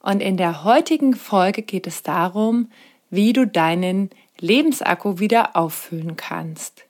[0.00, 2.70] und in der heutigen Folge geht es darum,
[3.10, 6.84] wie du deinen Lebensakku wieder auffüllen kannst.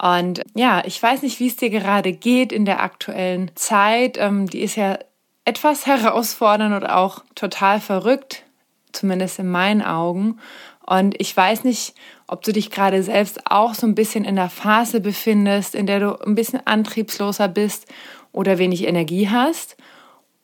[0.00, 4.16] Und ja, ich weiß nicht, wie es dir gerade geht in der aktuellen Zeit.
[4.18, 4.98] Ähm, die ist ja
[5.44, 8.44] etwas herausfordernd und auch total verrückt,
[8.92, 10.38] zumindest in meinen Augen.
[10.86, 11.94] Und ich weiß nicht,
[12.26, 16.00] ob du dich gerade selbst auch so ein bisschen in der Phase befindest, in der
[16.00, 17.86] du ein bisschen antriebsloser bist
[18.32, 19.76] oder wenig Energie hast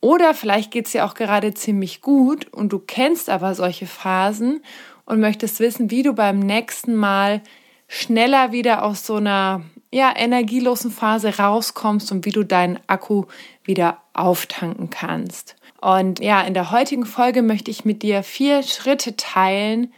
[0.00, 4.62] oder vielleicht geht es dir auch gerade ziemlich gut und du kennst aber solche Phasen
[5.04, 7.42] und möchtest wissen, wie du beim nächsten Mal
[7.88, 9.62] schneller wieder aus so einer
[9.92, 13.24] ja, energielosen Phase rauskommst und wie du deinen Akku
[13.64, 15.56] wieder auftanken kannst.
[15.80, 19.92] Und ja, in der heutigen Folge möchte ich mit dir vier Schritte teilen,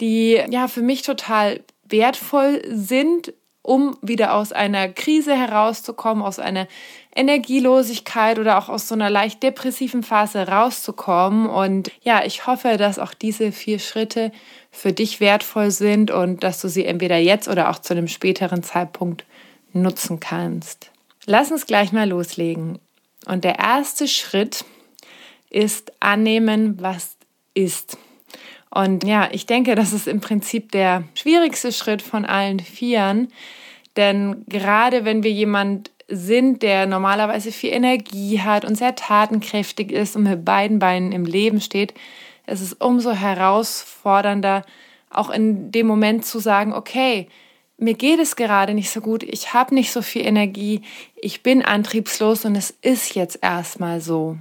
[0.00, 3.34] die ja für mich total wertvoll sind,
[3.70, 6.66] um wieder aus einer Krise herauszukommen, aus einer
[7.14, 11.48] Energielosigkeit oder auch aus so einer leicht depressiven Phase rauszukommen.
[11.48, 14.32] Und ja, ich hoffe, dass auch diese vier Schritte
[14.72, 18.64] für dich wertvoll sind und dass du sie entweder jetzt oder auch zu einem späteren
[18.64, 19.24] Zeitpunkt
[19.72, 20.90] nutzen kannst.
[21.26, 22.80] Lass uns gleich mal loslegen.
[23.26, 24.64] Und der erste Schritt
[25.48, 27.14] ist annehmen, was
[27.54, 27.96] ist.
[28.70, 33.28] Und ja, ich denke, das ist im Prinzip der schwierigste Schritt von allen Vieren.
[34.00, 40.16] Denn gerade wenn wir jemand sind, der normalerweise viel Energie hat und sehr tatenkräftig ist
[40.16, 41.92] und mit beiden Beinen im Leben steht,
[42.46, 44.64] es ist umso herausfordernder,
[45.10, 47.28] auch in dem Moment zu sagen, okay,
[47.76, 50.80] mir geht es gerade nicht so gut, ich habe nicht so viel Energie,
[51.14, 54.38] ich bin antriebslos und es ist jetzt erstmal so.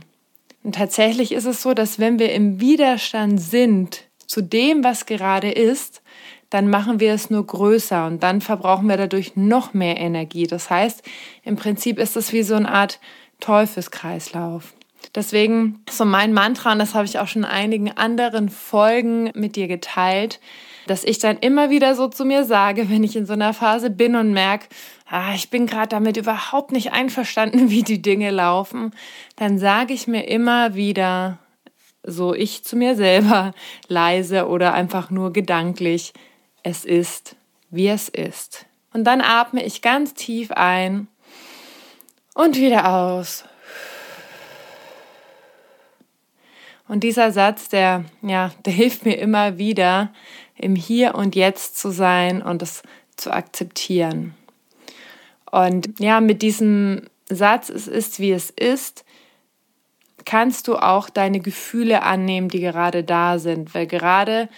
[0.63, 5.51] Und tatsächlich ist es so, dass wenn wir im Widerstand sind zu dem, was gerade
[5.51, 6.01] ist,
[6.49, 10.47] dann machen wir es nur größer und dann verbrauchen wir dadurch noch mehr Energie.
[10.47, 11.03] Das heißt,
[11.43, 12.99] im Prinzip ist es wie so eine Art
[13.39, 14.73] Teufelskreislauf.
[15.15, 19.55] Deswegen so mein Mantra, und das habe ich auch schon in einigen anderen Folgen mit
[19.55, 20.39] dir geteilt,
[20.87, 23.89] dass ich dann immer wieder so zu mir sage, wenn ich in so einer Phase
[23.89, 24.67] bin und merke,
[25.07, 28.91] ah, ich bin gerade damit überhaupt nicht einverstanden, wie die Dinge laufen,
[29.35, 31.39] dann sage ich mir immer wieder,
[32.03, 33.53] so ich zu mir selber
[33.87, 36.13] leise oder einfach nur gedanklich,
[36.63, 37.35] es ist,
[37.69, 38.65] wie es ist.
[38.93, 41.07] Und dann atme ich ganz tief ein
[42.33, 43.45] und wieder aus.
[46.87, 50.11] Und dieser Satz, der, ja, der hilft mir immer wieder,
[50.55, 52.81] im Hier und Jetzt zu sein und es
[53.15, 54.33] zu akzeptieren.
[55.51, 59.05] Und ja, mit diesem Satz, es ist, wie es ist,
[60.25, 63.73] kannst du auch deine Gefühle annehmen, die gerade da sind.
[63.73, 64.49] Weil gerade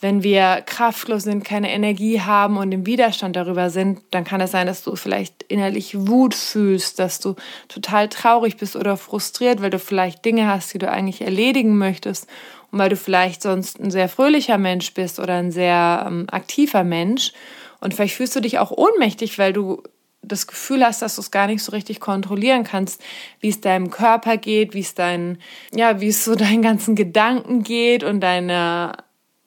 [0.00, 4.50] wenn wir kraftlos sind, keine Energie haben und im Widerstand darüber sind, dann kann es
[4.50, 7.36] sein, dass du vielleicht innerlich Wut fühlst, dass du
[7.68, 12.26] total traurig bist oder frustriert, weil du vielleicht Dinge hast, die du eigentlich erledigen möchtest
[12.70, 16.82] und weil du vielleicht sonst ein sehr fröhlicher Mensch bist oder ein sehr ähm, aktiver
[16.82, 17.32] Mensch.
[17.80, 19.82] Und vielleicht fühlst du dich auch ohnmächtig, weil du
[20.22, 23.02] das Gefühl hast, dass du es gar nicht so richtig kontrollieren kannst,
[23.40, 25.38] wie es deinem Körper geht, wie es deinen,
[25.74, 28.96] ja, wie es so deinen ganzen Gedanken geht und deiner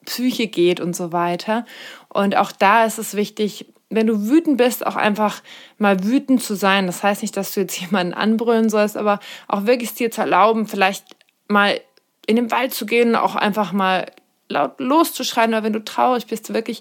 [0.04, 1.64] Psyche geht und so weiter.
[2.08, 5.42] Und auch da ist es wichtig, wenn du wütend bist, auch einfach
[5.78, 6.86] mal wütend zu sein.
[6.86, 10.66] Das heißt nicht, dass du jetzt jemanden anbrüllen sollst, aber auch wirklich dir zu erlauben,
[10.66, 11.04] vielleicht
[11.48, 11.80] mal
[12.26, 14.06] in den Wald zu gehen, auch einfach mal
[14.48, 16.80] laut loszuschreien oder wenn du traurig bist, wirklich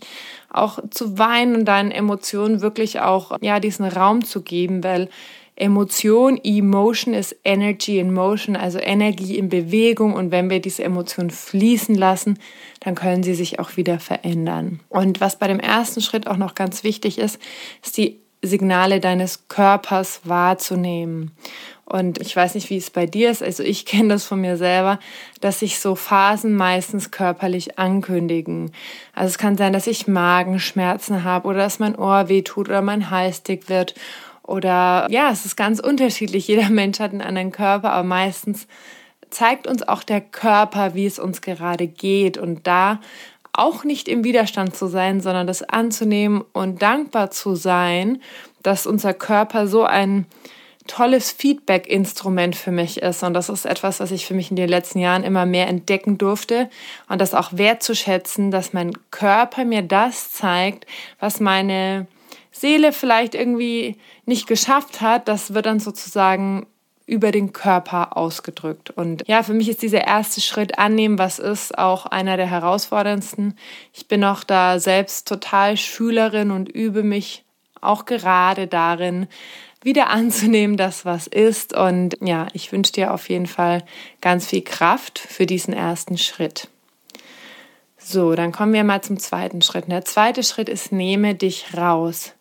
[0.50, 5.10] auch zu weinen und deinen Emotionen wirklich auch, ja, diesen Raum zu geben, weil
[5.56, 10.14] Emotion, Emotion ist Energy in Motion, also Energie in Bewegung.
[10.14, 12.40] Und wenn wir diese Emotion fließen lassen,
[12.80, 14.80] dann können sie sich auch wieder verändern.
[14.90, 17.40] Und was bei dem ersten Schritt auch noch ganz wichtig ist,
[17.84, 21.32] ist die Signale deines Körpers wahrzunehmen.
[21.86, 23.44] Und ich weiß nicht, wie es bei dir ist.
[23.44, 25.00] Also ich kenne das von mir selber,
[25.40, 28.72] dass sich so Phasen meistens körperlich ankündigen.
[29.14, 33.10] Also es kann sein, dass ich Magenschmerzen habe oder dass mein Ohr wehtut oder mein
[33.10, 33.96] Hals dick wird
[34.46, 36.48] oder ja, es ist ganz unterschiedlich.
[36.48, 38.68] Jeder Mensch hat einen anderen Körper, aber meistens
[39.30, 42.38] zeigt uns auch der Körper, wie es uns gerade geht.
[42.38, 43.00] Und da
[43.54, 48.22] auch nicht im Widerstand zu sein, sondern das anzunehmen und dankbar zu sein,
[48.64, 50.26] dass unser Körper so ein
[50.88, 53.24] tolles Feedback-Instrument für mich ist.
[53.24, 56.18] Und das ist etwas, was ich für mich in den letzten Jahren immer mehr entdecken
[56.18, 56.70] durfte
[57.08, 60.86] und das auch wertzuschätzen, dass mein Körper mir das zeigt,
[61.20, 62.08] was meine
[62.54, 65.28] Seele vielleicht irgendwie nicht geschafft hat.
[65.28, 66.68] Das wird dann sozusagen
[67.06, 68.90] über den Körper ausgedrückt.
[68.92, 73.58] Und ja, für mich ist dieser erste Schritt annehmen, was ist, auch einer der herausforderndsten.
[73.92, 77.44] Ich bin auch da selbst total Schülerin und übe mich
[77.82, 79.28] auch gerade darin,
[79.82, 81.76] wieder anzunehmen, dass was ist.
[81.76, 83.84] Und ja, ich wünsche dir auf jeden Fall
[84.22, 86.70] ganz viel Kraft für diesen ersten Schritt.
[87.98, 89.90] So, dann kommen wir mal zum zweiten Schritt.
[89.90, 92.34] Der zweite Schritt ist, nehme dich raus.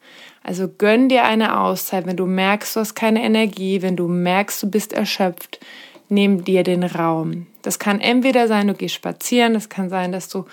[0.42, 4.62] Also gönn dir eine Auszeit, wenn du merkst, du hast keine Energie, wenn du merkst,
[4.62, 5.60] du bist erschöpft,
[6.08, 7.46] nimm dir den Raum.
[7.62, 10.44] Das kann entweder sein, du gehst spazieren, das kann sein, dass du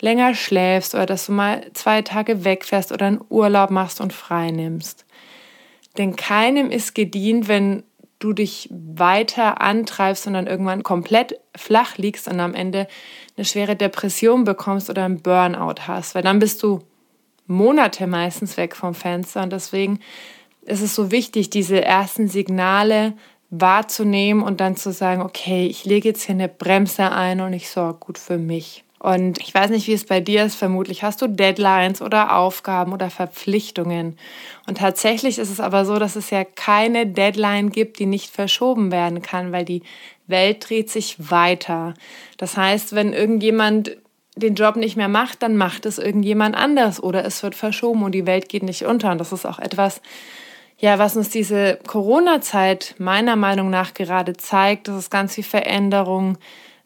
[0.00, 4.50] länger schläfst oder dass du mal zwei Tage wegfährst oder einen Urlaub machst und frei
[4.50, 5.06] nimmst.
[5.96, 7.84] Denn keinem ist gedient, wenn
[8.18, 12.88] du dich weiter antreibst und dann irgendwann komplett flach liegst und am Ende
[13.36, 16.80] eine schwere Depression bekommst oder einen Burnout hast, weil dann bist du
[17.46, 20.00] Monate meistens weg vom Fenster und deswegen
[20.62, 23.14] ist es so wichtig, diese ersten Signale
[23.50, 27.70] wahrzunehmen und dann zu sagen, okay, ich lege jetzt hier eine Bremse ein und ich
[27.70, 28.82] sorge gut für mich.
[28.98, 30.56] Und ich weiß nicht, wie es bei dir ist.
[30.56, 34.18] Vermutlich hast du Deadlines oder Aufgaben oder Verpflichtungen.
[34.66, 38.90] Und tatsächlich ist es aber so, dass es ja keine Deadline gibt, die nicht verschoben
[38.90, 39.82] werden kann, weil die
[40.26, 41.94] Welt dreht sich weiter.
[42.36, 43.96] Das heißt, wenn irgendjemand
[44.36, 48.12] den Job nicht mehr macht, dann macht es irgendjemand anders oder es wird verschoben und
[48.12, 49.10] die Welt geht nicht unter.
[49.10, 50.02] Und das ist auch etwas,
[50.78, 56.36] ja, was uns diese Corona-Zeit meiner Meinung nach gerade zeigt, dass es ganz viel Veränderung,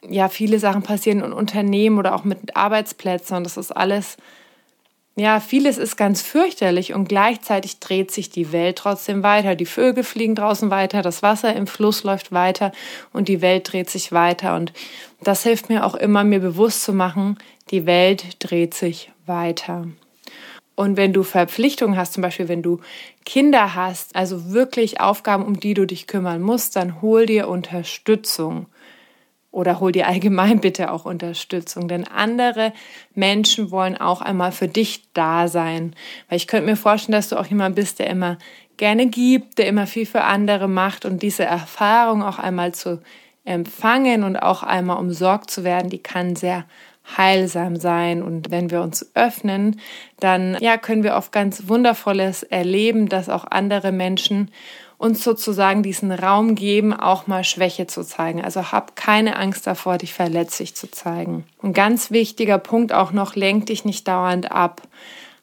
[0.09, 4.17] ja, viele Sachen passieren in Unternehmen oder auch mit Arbeitsplätzen und das ist alles,
[5.17, 9.55] ja, vieles ist ganz fürchterlich und gleichzeitig dreht sich die Welt trotzdem weiter.
[9.55, 12.73] Die Vögel fliegen draußen weiter, das Wasser im Fluss läuft weiter
[13.13, 14.55] und die Welt dreht sich weiter.
[14.55, 14.73] Und
[15.23, 17.39] das hilft mir auch immer, mir bewusst zu machen,
[17.71, 19.89] die Welt dreht sich weiter.
[20.77, 22.81] Und wenn du Verpflichtungen hast, zum Beispiel wenn du
[23.27, 28.67] Kinder hast, also wirklich Aufgaben, um die du dich kümmern musst, dann hol dir Unterstützung
[29.51, 32.73] oder hol dir allgemein bitte auch Unterstützung, denn andere
[33.15, 35.95] Menschen wollen auch einmal für dich da sein.
[36.29, 38.39] Weil ich könnte mir vorstellen, dass du auch jemand bist, der immer
[38.77, 43.03] gerne gibt, der immer viel für andere macht und diese Erfahrung auch einmal zu
[43.45, 46.65] empfangen und auch einmal umsorgt zu werden, die kann sehr
[47.17, 48.23] heilsam sein.
[48.23, 49.81] Und wenn wir uns öffnen,
[50.19, 54.51] dann ja, können wir oft ganz Wundervolles erleben, dass auch andere Menschen
[55.01, 58.45] uns sozusagen diesen Raum geben, auch mal Schwäche zu zeigen.
[58.45, 61.45] Also hab keine Angst davor, dich verletzlich zu zeigen.
[61.63, 64.83] Ein ganz wichtiger Punkt auch noch, lenk dich nicht dauernd ab.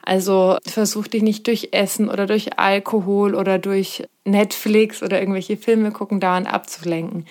[0.04, 5.92] Also versuch dich nicht durch Essen oder durch Alkohol oder durch Netflix oder irgendwelche Filme
[5.92, 7.26] gucken dauernd abzulenken.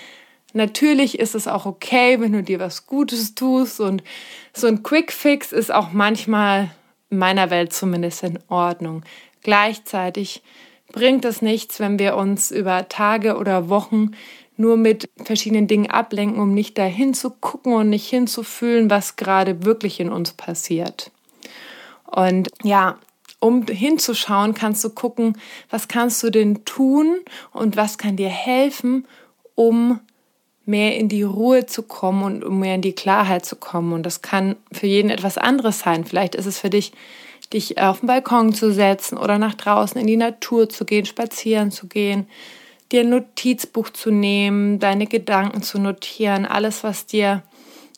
[0.52, 4.02] Natürlich ist es auch okay, wenn du dir was Gutes tust und
[4.52, 6.70] so ein Quick Fix ist auch manchmal
[7.08, 9.04] in meiner Welt zumindest in Ordnung.
[9.42, 10.42] Gleichzeitig
[10.92, 14.12] bringt es nichts, wenn wir uns über Tage oder Wochen
[14.56, 19.64] nur mit verschiedenen Dingen ablenken, um nicht dahin zu gucken und nicht hinzufühlen, was gerade
[19.64, 21.10] wirklich in uns passiert.
[22.06, 22.98] Und ja,
[23.38, 25.36] um hinzuschauen, kannst du gucken,
[25.68, 27.18] was kannst du denn tun
[27.52, 29.06] und was kann dir helfen,
[29.54, 30.00] um
[30.64, 33.92] mehr in die Ruhe zu kommen und um mehr in die Klarheit zu kommen.
[33.92, 36.04] Und das kann für jeden etwas anderes sein.
[36.04, 36.92] Vielleicht ist es für dich
[37.52, 41.70] dich auf den Balkon zu setzen oder nach draußen in die Natur zu gehen, spazieren
[41.70, 42.26] zu gehen,
[42.92, 47.42] dir ein Notizbuch zu nehmen, deine Gedanken zu notieren, alles, was dir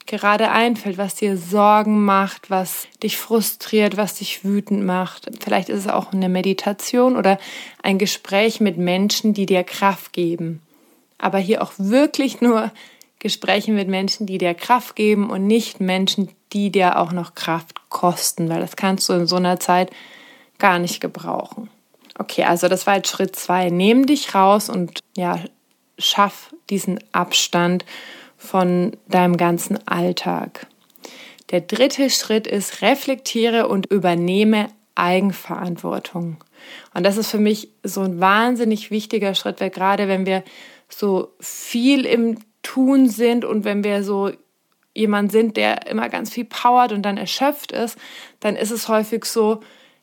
[0.07, 5.29] gerade einfällt, was dir Sorgen macht, was dich frustriert, was dich wütend macht.
[5.41, 7.39] Vielleicht ist es auch eine Meditation oder
[7.83, 10.63] ein Gespräch mit Menschen, die dir Kraft geben.
[11.19, 12.73] Aber hier auch wirklich nur
[13.19, 17.78] Gespräche mit Menschen, die dir Kraft geben und nicht Menschen, die dir auch noch Kraft
[17.89, 19.91] kosten, weil das kannst du in so einer Zeit
[20.59, 21.71] gar nicht gebrauchen.
[22.19, 23.71] Okay, also das war jetzt Schritt zwei.
[23.71, 25.39] Nehm dich raus und ja,
[25.99, 27.85] schaff diesen Abstand
[28.37, 30.67] von deinem ganzen Alltag.
[31.51, 36.37] Der dritte Schritt ist, reflektiere und übernehme Eigenverantwortung.
[36.93, 40.43] Und das ist für mich so ein wahnsinnig wichtiger Schritt, weil gerade wenn wir
[40.89, 44.31] so viel im Tun sind und wenn wir so
[44.99, 47.97] jemand sind, der immer ganz viel powert und dann erschöpft ist,
[48.41, 49.61] dann ist es häufig so,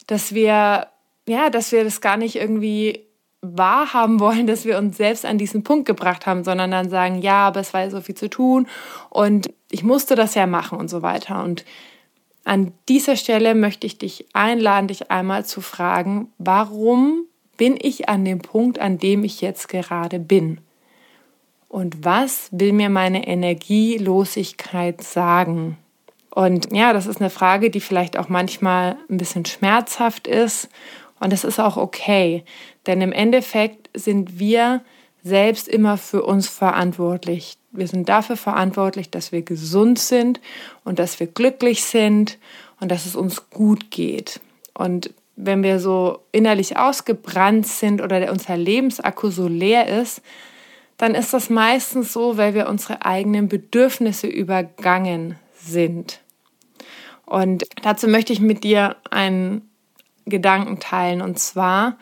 [0.08, 0.88] dass wir,
[1.28, 3.06] ja, dass wir das gar nicht irgendwie
[3.42, 7.48] wahrhaben wollen, dass wir uns selbst an diesen Punkt gebracht haben, sondern dann sagen, ja,
[7.48, 8.68] aber es war ja so viel zu tun
[9.10, 11.44] und ich musste das ja machen und so weiter.
[11.44, 11.66] Und
[12.44, 17.26] an dieser Stelle möchte ich dich einladen, dich einmal zu fragen, warum
[17.58, 20.60] bin ich an dem Punkt, an dem ich jetzt gerade bin?
[21.76, 25.78] Und was will mir meine Energielosigkeit sagen?
[26.30, 30.70] Und ja, das ist eine Frage, die vielleicht auch manchmal ein bisschen schmerzhaft ist.
[31.20, 32.46] Und das ist auch okay.
[32.88, 34.86] Denn im Endeffekt sind wir
[35.22, 37.58] selbst immer für uns verantwortlich.
[37.74, 40.40] Wir sind dafür verantwortlich, dass wir gesund sind
[40.86, 42.38] und dass wir glücklich sind
[42.80, 44.40] und dass es uns gut geht.
[44.74, 50.22] Und wenn wir so innerlich ausgebrannt sind oder unser Lebensakku so leer ist,
[50.98, 56.22] dann ist das meistens so, weil wir unsere eigenen Bedürfnisse übergangen sind.
[57.26, 59.70] Und dazu möchte ich mit dir einen
[60.26, 61.22] Gedanken teilen.
[61.22, 61.98] Und zwar,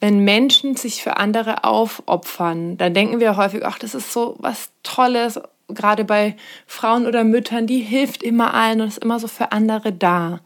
[0.00, 4.70] wenn Menschen sich für andere aufopfern, dann denken wir häufig, ach, das ist so was
[4.82, 9.52] Tolles, gerade bei Frauen oder Müttern, die hilft immer allen und ist immer so für
[9.52, 10.40] andere da.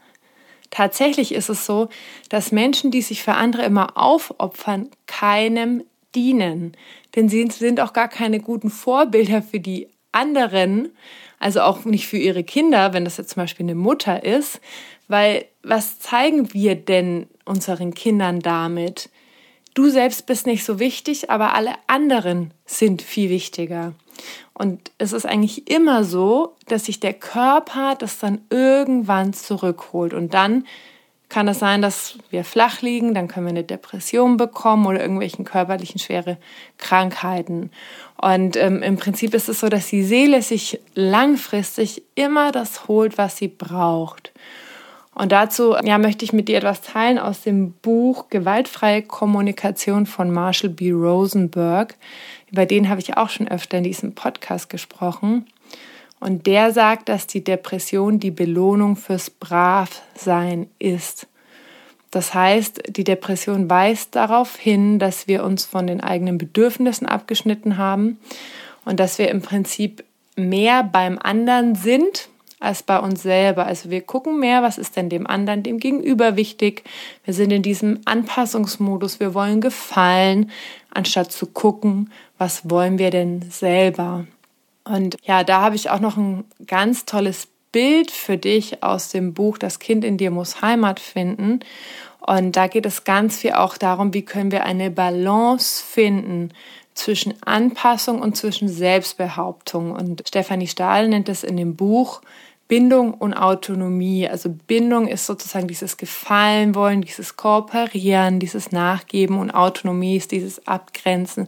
[0.69, 1.89] Tatsächlich ist es so,
[2.29, 5.83] dass Menschen, die sich für andere immer aufopfern, keinem
[6.15, 6.73] dienen.
[7.15, 10.89] Denn sie sind auch gar keine guten Vorbilder für die anderen,
[11.39, 14.59] also auch nicht für ihre Kinder, wenn das jetzt zum Beispiel eine Mutter ist,
[15.07, 19.09] weil was zeigen wir denn unseren Kindern damit?
[19.73, 23.93] Du selbst bist nicht so wichtig, aber alle anderen sind viel wichtiger.
[24.53, 30.13] Und es ist eigentlich immer so, dass sich der Körper das dann irgendwann zurückholt.
[30.13, 30.65] Und dann
[31.29, 35.45] kann es sein, dass wir flach liegen, dann können wir eine Depression bekommen oder irgendwelchen
[35.45, 36.37] körperlichen schwere
[36.79, 37.69] Krankheiten.
[38.19, 43.17] Und ähm, im Prinzip ist es so, dass die Seele sich langfristig immer das holt,
[43.19, 44.33] was sie braucht.
[45.13, 50.31] Und dazu ja, möchte ich mit dir etwas teilen aus dem Buch Gewaltfreie Kommunikation von
[50.31, 50.91] Marshall B.
[50.91, 51.95] Rosenberg.
[52.51, 55.45] Über den habe ich auch schon öfter in diesem Podcast gesprochen.
[56.19, 61.27] Und der sagt, dass die Depression die Belohnung fürs Bravsein ist.
[62.11, 67.77] Das heißt, die Depression weist darauf hin, dass wir uns von den eigenen Bedürfnissen abgeschnitten
[67.77, 68.17] haben
[68.83, 70.03] und dass wir im Prinzip
[70.35, 73.65] mehr beim anderen sind als bei uns selber.
[73.65, 76.83] Also wir gucken mehr, was ist denn dem anderen, dem Gegenüber wichtig.
[77.23, 80.51] Wir sind in diesem Anpassungsmodus, wir wollen gefallen,
[80.91, 84.25] anstatt zu gucken, was wollen wir denn selber.
[84.89, 89.35] Und ja, da habe ich auch noch ein ganz tolles Bild für dich aus dem
[89.35, 91.59] Buch Das Kind in dir muss Heimat finden.
[92.19, 96.51] Und da geht es ganz viel auch darum, wie können wir eine Balance finden
[96.95, 99.91] zwischen Anpassung und zwischen Selbstbehauptung.
[99.91, 102.21] Und Stefanie Stahl nennt es in dem Buch
[102.67, 104.27] Bindung und Autonomie.
[104.27, 110.67] Also Bindung ist sozusagen dieses Gefallen wollen, dieses Kooperieren, dieses Nachgeben und Autonomie ist dieses
[110.67, 111.47] Abgrenzen,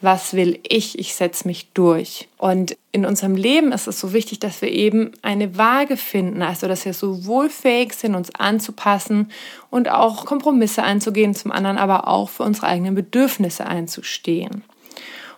[0.00, 2.28] was will ich, ich setze mich durch.
[2.36, 6.68] Und in unserem Leben ist es so wichtig, dass wir eben eine Waage finden, also
[6.68, 9.30] dass wir sowohl fähig sind, uns anzupassen
[9.70, 14.64] und auch Kompromisse einzugehen, zum anderen aber auch für unsere eigenen Bedürfnisse einzustehen.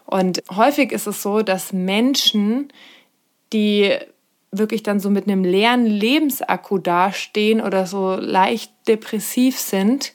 [0.07, 2.73] Und häufig ist es so, dass Menschen,
[3.53, 3.97] die
[4.50, 10.12] wirklich dann so mit einem leeren Lebensakku dastehen oder so leicht depressiv sind,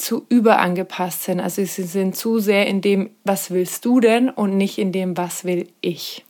[0.00, 1.40] zu überangepasst sind.
[1.40, 5.16] Also sie sind zu sehr in dem, was willst du denn und nicht in dem,
[5.16, 6.24] was will ich.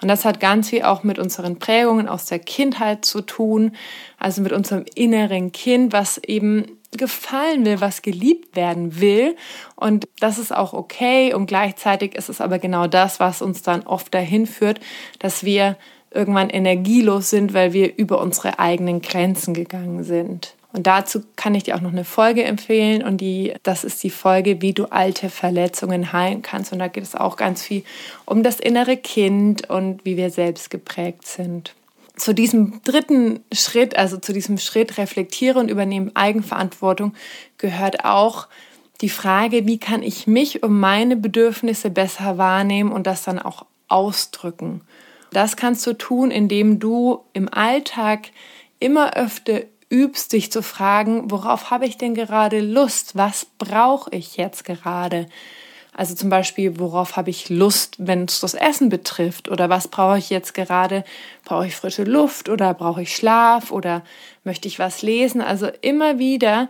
[0.00, 3.72] Und das hat ganz viel auch mit unseren Prägungen aus der Kindheit zu tun,
[4.18, 9.36] also mit unserem inneren Kind, was eben gefallen will, was geliebt werden will.
[9.76, 11.34] Und das ist auch okay.
[11.34, 14.80] Und gleichzeitig ist es aber genau das, was uns dann oft dahin führt,
[15.18, 15.76] dass wir
[16.10, 20.54] irgendwann energielos sind, weil wir über unsere eigenen Grenzen gegangen sind.
[20.72, 24.10] Und dazu kann ich dir auch noch eine Folge empfehlen und die, das ist die
[24.10, 26.72] Folge, wie du alte Verletzungen heilen kannst.
[26.72, 27.84] Und da geht es auch ganz viel
[28.26, 31.74] um das innere Kind und wie wir selbst geprägt sind.
[32.16, 37.14] Zu diesem dritten Schritt, also zu diesem Schritt reflektiere und übernehme Eigenverantwortung,
[37.56, 38.48] gehört auch
[39.00, 43.64] die Frage, wie kann ich mich und meine Bedürfnisse besser wahrnehmen und das dann auch
[43.86, 44.82] ausdrücken.
[45.32, 48.30] Das kannst du tun, indem du im Alltag
[48.80, 53.16] immer öfter übst, dich zu fragen, worauf habe ich denn gerade Lust?
[53.16, 55.26] Was brauche ich jetzt gerade?
[55.98, 59.48] Also zum Beispiel, worauf habe ich Lust, wenn es das Essen betrifft?
[59.48, 61.04] Oder was brauche ich jetzt gerade?
[61.44, 64.04] Brauche ich frische Luft oder brauche ich Schlaf oder
[64.44, 65.40] möchte ich was lesen?
[65.40, 66.68] Also immer wieder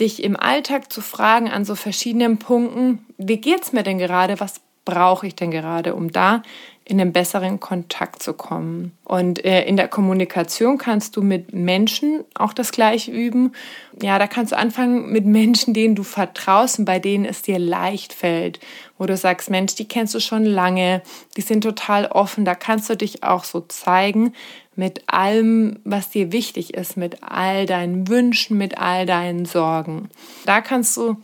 [0.00, 4.38] dich im Alltag zu fragen an so verschiedenen Punkten, wie geht's mir denn gerade?
[4.38, 6.42] Was brauche ich denn gerade, um da
[6.88, 8.92] in einen besseren Kontakt zu kommen.
[9.04, 13.52] Und äh, in der Kommunikation kannst du mit Menschen auch das gleiche üben.
[14.00, 17.58] Ja, da kannst du anfangen mit Menschen, denen du vertraust und bei denen es dir
[17.58, 18.58] leicht fällt,
[18.96, 21.02] wo du sagst, Mensch, die kennst du schon lange,
[21.36, 24.32] die sind total offen, da kannst du dich auch so zeigen
[24.74, 30.08] mit allem, was dir wichtig ist, mit all deinen Wünschen, mit all deinen Sorgen.
[30.46, 31.16] Da kannst du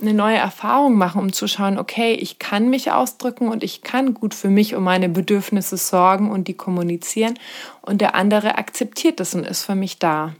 [0.00, 4.14] eine neue Erfahrung machen, um zu schauen, okay, ich kann mich ausdrücken und ich kann
[4.14, 7.38] gut für mich um meine Bedürfnisse sorgen und die kommunizieren
[7.82, 10.34] und der andere akzeptiert das und ist für mich da.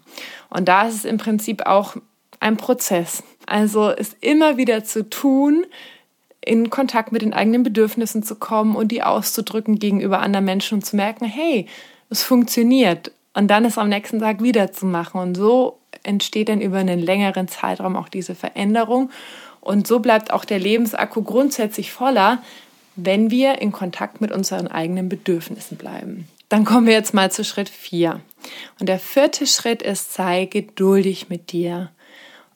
[0.49, 1.97] Und da ist es im Prinzip auch
[2.41, 3.23] ein Prozess.
[3.47, 5.67] Also ist immer wieder zu tun,
[6.43, 10.83] in Kontakt mit den eigenen Bedürfnissen zu kommen und die auszudrücken gegenüber anderen Menschen und
[10.87, 11.67] zu merken, hey,
[12.09, 13.13] es funktioniert.
[13.35, 15.21] Und dann es am nächsten Tag wieder zu machen.
[15.21, 19.11] Und so entsteht dann über einen längeren Zeitraum auch diese Veränderung.
[19.61, 22.43] Und so bleibt auch der Lebensakku grundsätzlich voller,
[22.97, 26.27] wenn wir in Kontakt mit unseren eigenen Bedürfnissen bleiben.
[26.49, 28.21] Dann kommen wir jetzt mal zu Schritt 4.
[28.81, 31.91] Und der vierte Schritt ist, sei geduldig mit dir.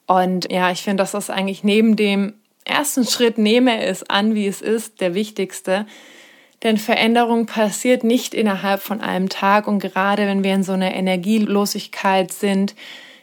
[0.07, 2.35] Und ja, ich finde, das ist eigentlich neben dem
[2.65, 5.87] ersten Schritt, nehme es an, wie es ist, der wichtigste.
[6.63, 9.69] Denn Veränderung passiert nicht innerhalb von einem Tag.
[9.69, 12.75] Und gerade wenn wir in so einer Energielosigkeit sind,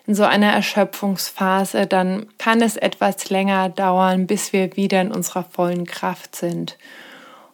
[0.07, 5.43] in so einer Erschöpfungsphase, dann kann es etwas länger dauern, bis wir wieder in unserer
[5.43, 6.77] vollen Kraft sind.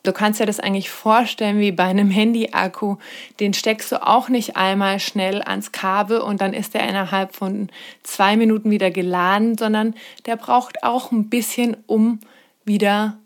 [0.04, 2.96] Du kannst dir das eigentlich vorstellen wie bei einem Handy-Akku.
[3.42, 7.70] Den steckst du auch nicht einmal schnell ans Kabel und dann ist er innerhalb von
[8.04, 12.22] zwei Minuten wieder geladen, sondern der braucht auch ein bisschen, um
[12.64, 13.18] wieder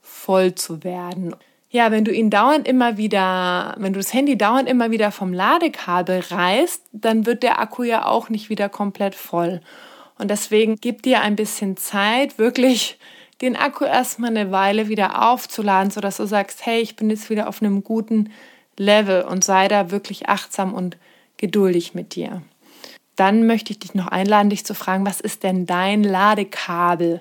[0.00, 1.36] voll zu werden.
[1.72, 5.32] Ja, wenn du ihn dauernd immer wieder, wenn du das Handy dauernd immer wieder vom
[5.32, 9.60] Ladekabel reißt, dann wird der Akku ja auch nicht wieder komplett voll.
[10.18, 12.98] Und deswegen gib dir ein bisschen Zeit, wirklich
[13.40, 17.48] den Akku erstmal eine Weile wieder aufzuladen, sodass du sagst, hey, ich bin jetzt wieder
[17.48, 18.32] auf einem guten
[18.76, 20.96] Level und sei da wirklich achtsam und
[21.36, 22.42] geduldig mit dir.
[23.14, 27.20] Dann möchte ich dich noch einladen, dich zu fragen, was ist denn dein Ladekabel?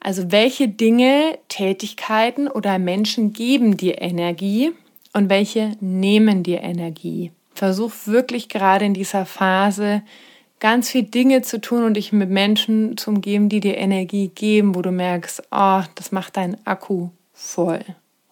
[0.00, 4.72] Also welche Dinge, Tätigkeiten oder Menschen geben dir Energie
[5.12, 7.32] und welche nehmen dir Energie?
[7.54, 10.02] Versuch wirklich gerade in dieser Phase
[10.60, 14.74] ganz viel Dinge zu tun und dich mit Menschen zu umgeben, die dir Energie geben,
[14.74, 17.84] wo du merkst, oh, das macht deinen Akku voll.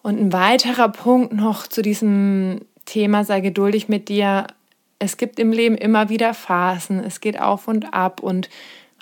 [0.03, 4.47] Und ein weiterer Punkt noch zu diesem Thema, sei geduldig mit dir.
[4.99, 8.49] Es gibt im Leben immer wieder Phasen, es geht auf und ab und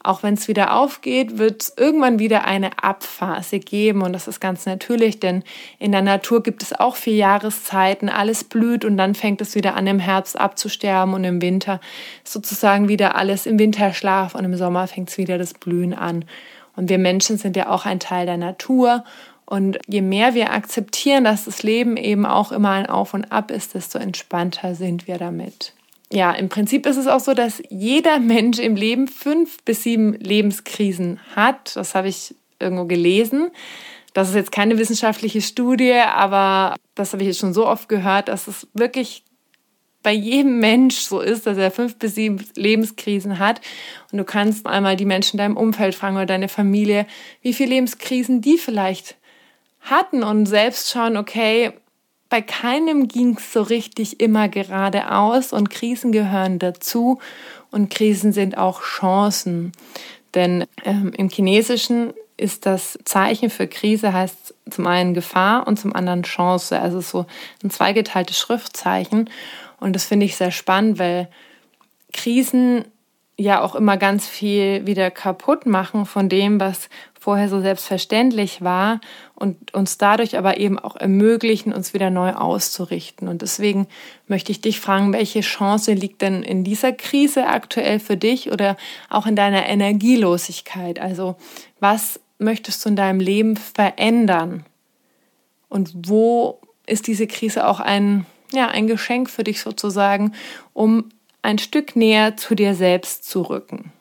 [0.06, 4.02] auch wenn es wieder aufgeht, wird es irgendwann wieder eine Abphase geben.
[4.02, 5.44] Und das ist ganz natürlich, denn
[5.80, 9.76] in der Natur gibt es auch vier Jahreszeiten, alles blüht und dann fängt es wieder
[9.76, 11.80] an, im Herbst abzusterben und im Winter
[12.24, 16.26] sozusagen wieder alles im Winterschlaf und im Sommer fängt es wieder das Blühen an.
[16.76, 19.04] Und wir Menschen sind ja auch ein Teil der Natur.
[19.46, 23.52] Und je mehr wir akzeptieren, dass das Leben eben auch immer ein Auf und Ab
[23.52, 25.75] ist, desto entspannter sind wir damit
[26.12, 30.14] ja, im Prinzip ist es auch so, dass jeder Mensch im Leben fünf bis sieben
[30.14, 31.76] Lebenskrisen hat.
[31.76, 33.52] Das habe ich irgendwo gelesen.
[34.14, 38.30] Das ist jetzt keine wissenschaftliche Studie, aber das habe ich jetzt schon so oft gehört,
[38.30, 39.24] dass es wirklich
[40.04, 43.60] bei jedem Mensch so ist, dass er fünf bis sieben Lebenskrisen hat.
[44.12, 47.08] Und du kannst einmal die Menschen in deinem Umfeld fragen oder deine Familie,
[47.42, 49.18] wie viele Lebenskrisen die vielleicht
[49.82, 51.74] hatten und selbst schauen, okay,
[52.30, 57.20] bei keinem ging es so richtig immer geradeaus und Krisen gehören dazu
[57.72, 59.72] und Krisen sind auch Chancen.
[60.34, 65.96] Denn ähm, im Chinesischen ist das Zeichen für Krise heißt zum einen Gefahr und zum
[65.96, 66.80] anderen Chance.
[66.80, 67.26] Also so
[67.64, 69.30] ein zweigeteiltes Schriftzeichen.
[69.80, 71.30] Und das finde ich sehr spannend, weil
[72.12, 72.86] Krisen
[73.38, 79.02] ja auch immer ganz viel wieder kaputt machen von dem, was vorher so selbstverständlich war
[79.34, 83.28] und uns dadurch aber eben auch ermöglichen, uns wieder neu auszurichten.
[83.28, 83.88] Und deswegen
[84.28, 88.78] möchte ich dich fragen, welche Chance liegt denn in dieser Krise aktuell für dich oder
[89.10, 91.00] auch in deiner Energielosigkeit?
[91.00, 91.36] Also
[91.80, 94.64] was möchtest du in deinem Leben verändern?
[95.68, 100.34] Und wo ist diese Krise auch ein, ja, ein Geschenk für dich sozusagen,
[100.74, 101.10] um
[101.46, 103.94] ein Stück näher zu dir selbst zu rücken?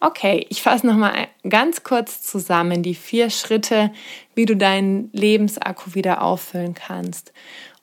[0.00, 3.92] Okay, ich fasse nochmal ganz kurz zusammen die vier Schritte,
[4.34, 7.32] wie du deinen Lebensakku wieder auffüllen kannst.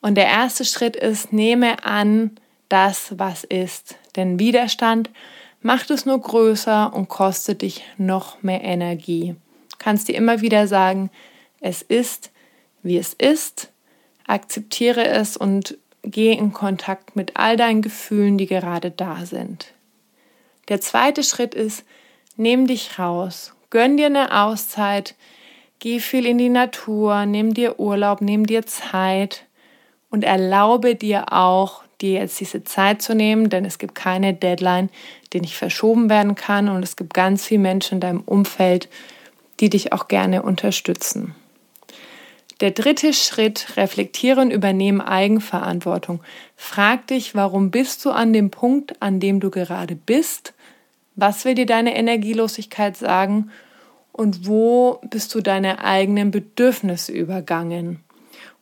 [0.01, 2.32] Und der erste Schritt ist, nehme an,
[2.69, 3.95] das, was ist.
[4.15, 5.10] Denn Widerstand
[5.62, 9.36] macht es nur größer und kostet dich noch mehr Energie.
[9.71, 11.10] Du kannst dir immer wieder sagen,
[11.60, 12.32] es ist,
[12.82, 13.71] wie es ist,
[14.25, 15.78] akzeptiere es und
[16.12, 19.74] gehe in Kontakt mit all deinen Gefühlen, die gerade da sind.
[20.70, 21.86] Der zweite Schritt ist,
[22.38, 25.15] Nimm dich raus, gönn dir eine Auszeit,
[25.80, 29.46] geh viel in die Natur, nimm dir Urlaub, nimm dir Zeit.
[30.10, 34.89] Und erlaube dir auch, dir jetzt diese Zeit zu nehmen, denn es gibt keine Deadline,
[35.32, 36.68] die nicht verschoben werden kann.
[36.70, 38.89] Und es gibt ganz viele Menschen in deinem Umfeld,
[39.60, 41.36] die dich auch gerne unterstützen.
[42.62, 46.22] Der dritte Schritt, reflektieren, übernehmen Eigenverantwortung.
[46.56, 50.54] Frag dich, warum bist du an dem Punkt, an dem du gerade bist?
[51.15, 53.52] Was will dir deine Energielosigkeit sagen?
[54.13, 58.00] Und wo bist du deine eigenen Bedürfnisse übergangen?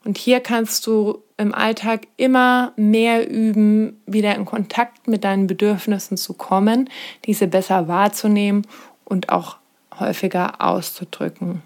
[0.04, 6.16] Und hier kannst du im Alltag immer mehr üben, wieder in Kontakt mit deinen Bedürfnissen
[6.16, 6.90] zu kommen,
[7.26, 8.66] diese besser wahrzunehmen
[9.04, 9.56] und auch
[9.98, 11.62] häufiger auszudrücken.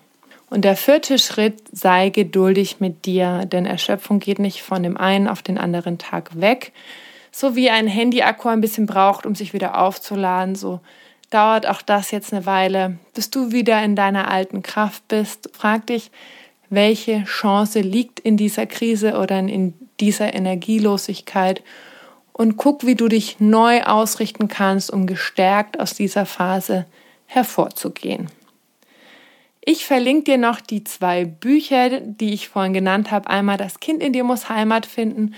[0.50, 5.28] Und der vierte Schritt, sei geduldig mit dir, denn Erschöpfung geht nicht von dem einen
[5.28, 6.72] auf den anderen Tag weg.
[7.30, 10.80] So wie ein Handy-Akku ein bisschen braucht, um sich wieder aufzuladen, so
[11.30, 15.50] dauert auch das jetzt eine Weile, bis du wieder in deiner alten Kraft bist.
[15.52, 16.11] Frag dich,
[16.70, 21.62] welche Chance liegt in dieser Krise oder in dieser Energielosigkeit
[22.32, 26.87] und guck, wie du dich neu ausrichten kannst, um gestärkt aus dieser Phase
[27.26, 28.30] hervorzugehen.
[29.70, 33.28] Ich verlinke dir noch die zwei Bücher, die ich vorhin genannt habe.
[33.28, 35.35] Einmal Das Kind in dir muss Heimat finden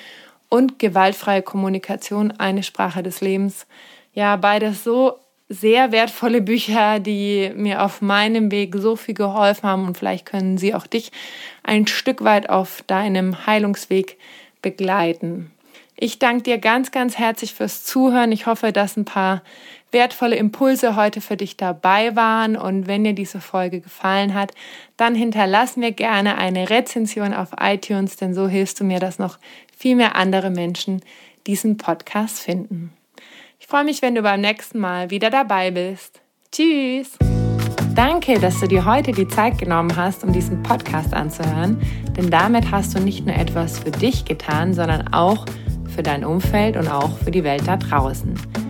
[0.49, 3.67] und Gewaltfreie Kommunikation, eine Sprache des Lebens.
[4.15, 5.15] Ja, beides so
[5.49, 10.59] sehr wertvolle Bücher, die mir auf meinem Weg so viel geholfen haben und vielleicht können
[10.59, 11.11] sie auch dich
[11.65, 14.17] ein Stück weit auf deinem Heilungsweg
[14.63, 15.51] begleiten.
[15.97, 18.31] Ich danke dir ganz, ganz herzlich fürs Zuhören.
[18.31, 19.43] Ich hoffe, dass ein paar
[19.93, 22.57] wertvolle Impulse heute für dich dabei waren.
[22.57, 24.53] Und wenn dir diese Folge gefallen hat,
[24.97, 29.39] dann hinterlass mir gerne eine Rezension auf iTunes, denn so hilfst du mir, dass noch
[29.77, 31.01] viel mehr andere Menschen
[31.47, 32.93] diesen Podcast finden.
[33.59, 36.21] Ich freue mich, wenn du beim nächsten Mal wieder dabei bist.
[36.53, 37.17] Tschüss!
[37.95, 41.81] Danke, dass du dir heute die Zeit genommen hast, um diesen Podcast anzuhören,
[42.17, 45.45] denn damit hast du nicht nur etwas für dich getan, sondern auch
[45.95, 48.70] für dein Umfeld und auch für die Welt da draußen.